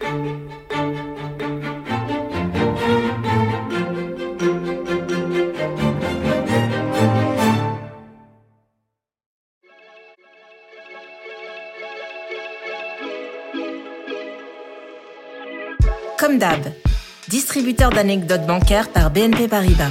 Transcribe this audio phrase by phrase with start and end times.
[0.00, 0.10] Comme
[16.38, 16.60] d'hab,
[17.28, 19.90] distributeur d'anecdotes bancaires par BNP Paribas.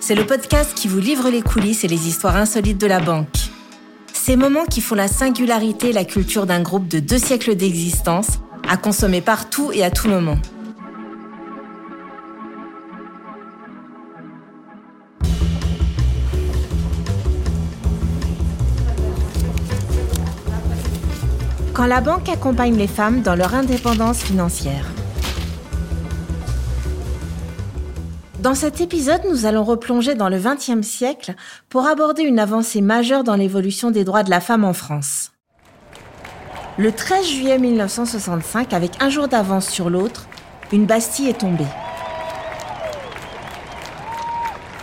[0.00, 3.39] C'est le podcast qui vous livre les coulisses et les histoires insolites de la banque.
[4.22, 8.38] Ces moments qui font la singularité et la culture d'un groupe de deux siècles d'existence,
[8.68, 10.36] à consommer partout et à tout moment.
[21.72, 24.84] quand la banque accompagne les femmes dans leur indépendance financière.
[28.40, 31.34] Dans cet épisode, nous allons replonger dans le XXe siècle
[31.68, 35.32] pour aborder une avancée majeure dans l'évolution des droits de la femme en France.
[36.78, 40.26] Le 13 juillet 1965, avec un jour d'avance sur l'autre,
[40.72, 41.66] une Bastille est tombée.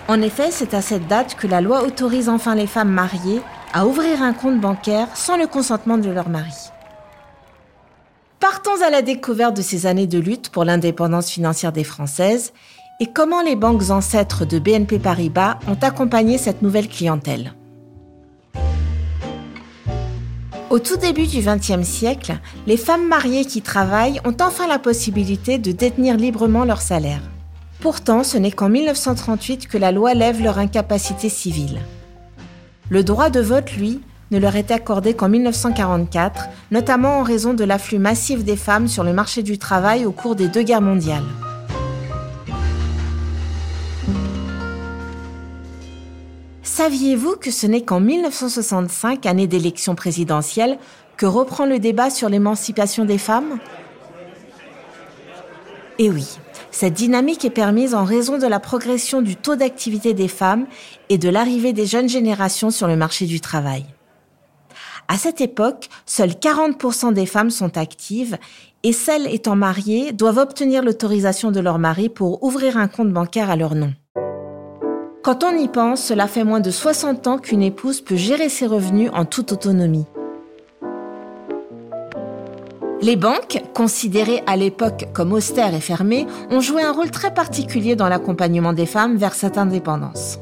[0.08, 3.42] En effet, c'est à cette date que la loi autorise enfin les femmes mariées
[3.74, 6.54] à ouvrir un compte bancaire sans le consentement de leur mari.
[8.40, 12.54] Partons à la découverte de ces années de lutte pour l'indépendance financière des Françaises
[13.00, 17.54] et comment les banques ancêtres de BNP Paribas ont accompagné cette nouvelle clientèle.
[20.70, 25.60] Au tout début du XXe siècle, les femmes mariées qui travaillent ont enfin la possibilité
[25.60, 27.22] de détenir librement leur salaire.
[27.80, 31.80] Pourtant, ce n'est qu'en 1938 que la loi lève leur incapacité civile.
[32.90, 37.64] Le droit de vote, lui, ne leur est accordé qu'en 1944, notamment en raison de
[37.64, 41.24] l'afflux massif des femmes sur le marché du travail au cours des deux guerres mondiales.
[46.78, 50.78] Saviez-vous que ce n'est qu'en 1965, année d'élection présidentielle,
[51.18, 53.58] que reprend le débat sur l'émancipation des femmes?
[55.98, 56.38] Eh oui,
[56.70, 60.68] cette dynamique est permise en raison de la progression du taux d'activité des femmes
[61.10, 63.84] et de l'arrivée des jeunes générations sur le marché du travail.
[65.08, 68.38] À cette époque, seuls 40% des femmes sont actives
[68.84, 73.50] et celles étant mariées doivent obtenir l'autorisation de leur mari pour ouvrir un compte bancaire
[73.50, 73.96] à leur nom.
[75.28, 78.66] Quand on y pense, cela fait moins de 60 ans qu'une épouse peut gérer ses
[78.66, 80.06] revenus en toute autonomie.
[83.02, 87.98] Les banques, considérées à l'époque comme austères et fermées, ont joué un rôle très particulier
[87.98, 90.40] dans l'accompagnement des femmes vers cette indépendance.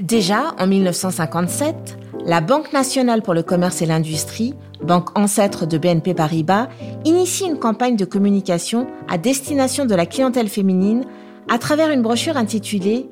[0.00, 6.14] Déjà, en 1957, la Banque nationale pour le commerce et l'industrie, banque ancêtre de BNP
[6.14, 6.68] Paribas,
[7.04, 11.04] initie une campagne de communication à destination de la clientèle féminine
[11.50, 13.10] à travers une brochure intitulée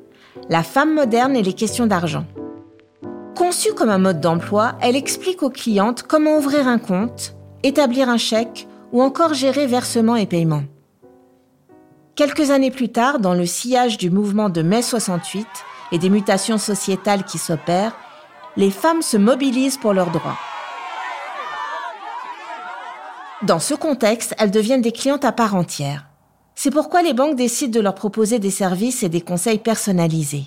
[0.49, 2.25] La femme moderne et les questions d'argent.
[3.35, 8.17] Conçue comme un mode d'emploi, elle explique aux clientes comment ouvrir un compte, établir un
[8.17, 10.63] chèque ou encore gérer versement et paiement.
[12.15, 15.47] Quelques années plus tard, dans le sillage du mouvement de mai 68
[15.91, 17.95] et des mutations sociétales qui s'opèrent,
[18.57, 20.37] les femmes se mobilisent pour leurs droits.
[23.43, 26.10] Dans ce contexte, elles deviennent des clientes à part entière.
[26.63, 30.43] C'est pourquoi les banques décident de leur proposer des services et des conseils personnalisés.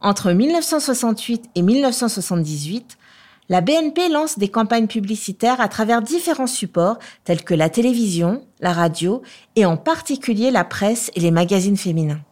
[0.00, 2.98] Entre 1968 et 1978,
[3.48, 8.72] la BNP lance des campagnes publicitaires à travers différents supports tels que la télévision, la
[8.72, 9.22] radio
[9.54, 12.22] et en particulier la presse et les magazines féminins.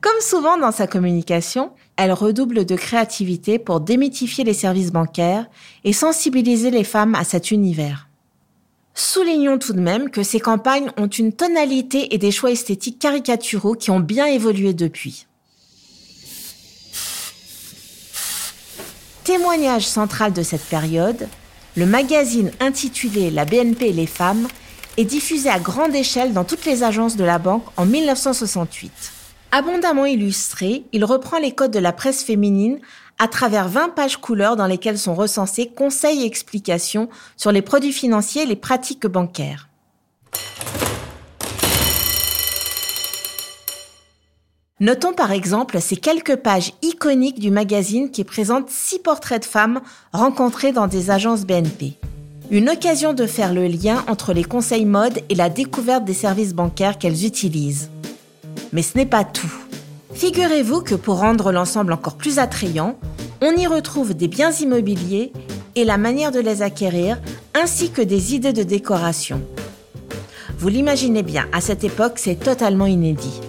[0.00, 5.50] Comme souvent dans sa communication, elle redouble de créativité pour démythifier les services bancaires
[5.84, 8.09] et sensibiliser les femmes à cet univers.
[8.94, 13.74] Soulignons tout de même que ces campagnes ont une tonalité et des choix esthétiques caricaturaux
[13.74, 15.26] qui ont bien évolué depuis.
[19.24, 21.28] Témoignage central de cette période,
[21.76, 24.48] le magazine intitulé La BNP et les femmes
[24.96, 28.90] est diffusé à grande échelle dans toutes les agences de la banque en 1968.
[29.52, 32.80] Abondamment illustré, il reprend les codes de la presse féminine
[33.20, 37.92] à travers 20 pages couleurs dans lesquelles sont recensés conseils et explications sur les produits
[37.92, 39.68] financiers et les pratiques bancaires.
[44.80, 49.82] Notons par exemple ces quelques pages iconiques du magazine qui présentent six portraits de femmes
[50.14, 51.98] rencontrées dans des agences BNP.
[52.50, 56.54] Une occasion de faire le lien entre les conseils mode et la découverte des services
[56.54, 57.90] bancaires qu'elles utilisent.
[58.72, 59.52] Mais ce n'est pas tout.
[60.14, 62.98] Figurez-vous que pour rendre l'ensemble encore plus attrayant,
[63.42, 65.32] on y retrouve des biens immobiliers
[65.76, 67.18] et la manière de les acquérir,
[67.54, 69.40] ainsi que des idées de décoration.
[70.58, 73.40] Vous l'imaginez bien, à cette époque, c'est totalement inédit.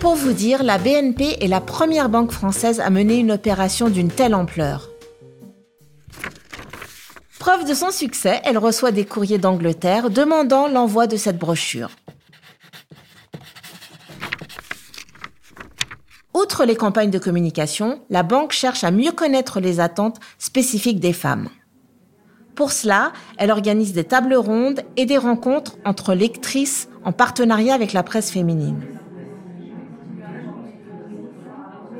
[0.00, 4.10] Pour vous dire, la BNP est la première banque française à mener une opération d'une
[4.10, 4.90] telle ampleur.
[7.38, 11.90] Preuve de son succès, elle reçoit des courriers d'Angleterre demandant l'envoi de cette brochure.
[16.36, 21.14] Outre les campagnes de communication, la banque cherche à mieux connaître les attentes spécifiques des
[21.14, 21.48] femmes.
[22.54, 27.94] Pour cela, elle organise des tables rondes et des rencontres entre lectrices en partenariat avec
[27.94, 28.82] la presse féminine.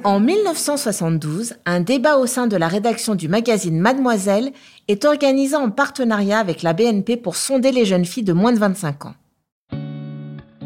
[0.04, 4.52] En 1972, un débat au sein de la rédaction du magazine Mademoiselle
[4.86, 8.58] est organisé en partenariat avec la BNP pour sonder les jeunes filles de moins de
[8.58, 9.14] 25 ans.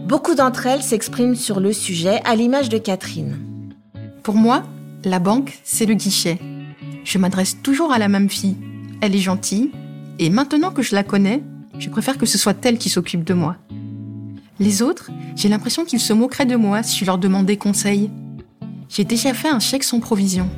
[0.08, 3.49] Beaucoup d'entre elles s'expriment sur le sujet à l'image de Catherine.
[4.30, 4.62] Pour moi,
[5.02, 6.38] la banque, c'est le guichet.
[7.02, 8.56] Je m'adresse toujours à la même fille.
[9.00, 9.72] Elle est gentille,
[10.20, 11.42] et maintenant que je la connais,
[11.80, 13.56] je préfère que ce soit elle qui s'occupe de moi.
[14.60, 18.08] Les autres, j'ai l'impression qu'ils se moqueraient de moi si je leur demandais conseil.
[18.88, 20.48] J'ai déjà fait un chèque sans provision.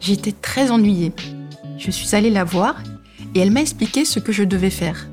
[0.00, 1.12] J'étais très ennuyée.
[1.76, 2.76] Je suis allée la voir
[3.34, 5.06] et elle m'a expliqué ce que je devais faire.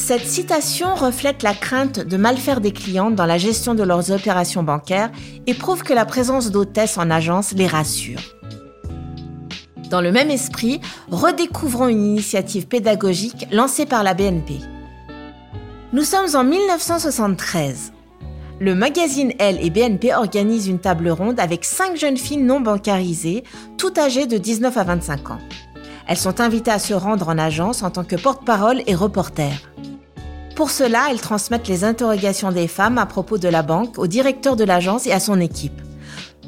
[0.00, 4.10] Cette citation reflète la crainte de mal faire des clientes dans la gestion de leurs
[4.10, 5.10] opérations bancaires
[5.46, 8.20] et prouve que la présence d'hôtesses en agence les rassure.
[9.90, 10.80] Dans le même esprit,
[11.10, 14.60] redécouvrons une initiative pédagogique lancée par la BNP.
[15.92, 17.92] Nous sommes en 1973
[18.60, 23.44] le magazine Elle et BNP organisent une table ronde avec cinq jeunes filles non bancarisées,
[23.76, 25.38] toutes âgées de 19 à 25 ans.
[26.08, 29.67] Elles sont invitées à se rendre en agence en tant que porte-parole et reporter.
[30.58, 34.56] Pour cela, elles transmettent les interrogations des femmes à propos de la banque au directeur
[34.56, 35.80] de l'agence et à son équipe.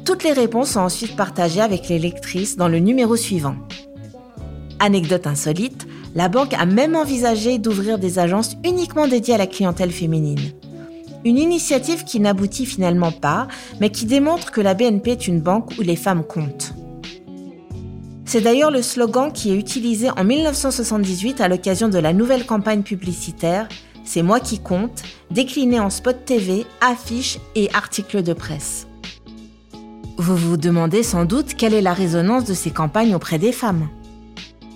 [0.03, 3.55] Toutes les réponses sont ensuite partagées avec les lectrices dans le numéro suivant.
[4.79, 9.91] Anecdote insolite, la banque a même envisagé d'ouvrir des agences uniquement dédiées à la clientèle
[9.91, 10.51] féminine.
[11.23, 13.47] Une initiative qui n'aboutit finalement pas,
[13.79, 16.73] mais qui démontre que la BNP est une banque où les femmes comptent.
[18.25, 22.81] C'est d'ailleurs le slogan qui est utilisé en 1978 à l'occasion de la nouvelle campagne
[22.81, 23.69] publicitaire
[24.03, 28.87] C'est moi qui compte, décliné en spot TV, affiches et articles de presse.
[30.17, 33.89] Vous vous demandez sans doute quelle est la résonance de ces campagnes auprès des femmes.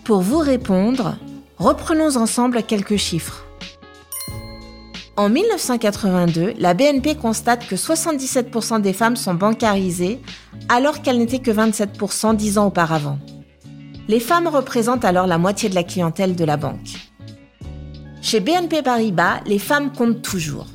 [0.04, 1.18] Pour vous répondre,
[1.58, 3.46] reprenons ensemble quelques chiffres.
[5.18, 10.20] En 1982, la BNP constate que 77% des femmes sont bancarisées,
[10.68, 13.18] alors qu'elles n'étaient que 27% dix ans auparavant.
[14.08, 16.96] Les femmes représentent alors la moitié de la clientèle de la banque.
[18.26, 20.66] Chez BNP Paribas, les femmes comptent toujours.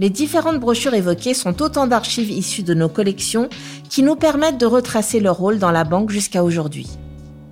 [0.00, 3.48] Les différentes brochures évoquées sont autant d'archives issues de nos collections
[3.88, 6.88] qui nous permettent de retracer leur rôle dans la banque jusqu'à aujourd'hui.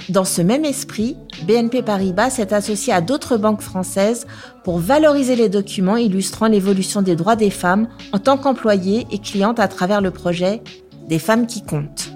[0.09, 1.17] Dans ce même esprit,
[1.47, 4.27] BNP Paribas s'est associé à d'autres banques françaises
[4.65, 9.61] pour valoriser les documents illustrant l'évolution des droits des femmes en tant qu'employées et clientes
[9.61, 10.61] à travers le projet
[11.09, 12.11] Des femmes qui comptent.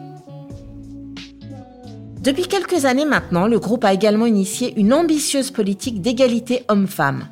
[2.25, 7.29] Depuis quelques années maintenant, le groupe a également initié une ambitieuse politique d'égalité homme-femme.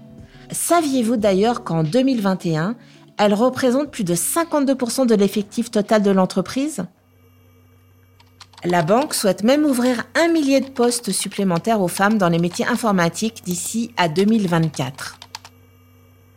[0.50, 2.76] Saviez-vous d'ailleurs qu'en 2021,
[3.16, 6.84] elle représente plus de 52% de l'effectif total de l'entreprise?
[8.64, 12.66] La banque souhaite même ouvrir un millier de postes supplémentaires aux femmes dans les métiers
[12.66, 15.18] informatiques d'ici à 2024.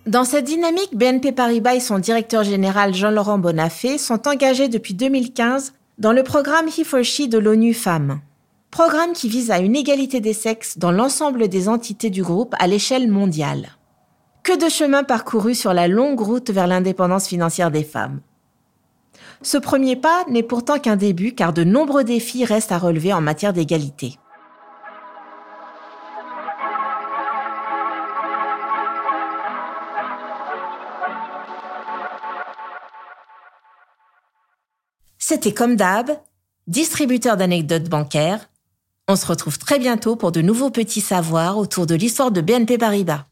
[0.08, 5.74] Dans cette dynamique, BNP Paribas et son directeur général Jean-Laurent Bonafé sont engagés depuis 2015
[5.98, 8.22] dans le programme He for She de l'ONU Femmes.
[8.76, 12.68] Programme qui vise à une égalité des sexes dans l'ensemble des entités du groupe à
[12.68, 13.70] l'échelle mondiale.
[14.44, 18.20] Que de chemin parcouru sur la longue route vers l'indépendance financière des femmes.
[19.42, 23.22] Ce premier pas n'est pourtant qu'un début car de nombreux défis restent à relever en
[23.22, 24.20] matière d'égalité.
[35.18, 36.12] C'était comme d'hab,
[36.68, 38.50] distributeur d'anecdotes bancaires.
[39.08, 42.80] On se retrouve très bientôt pour de nouveaux petits savoirs autour de l'histoire de BNP
[42.80, 43.28] Paribas.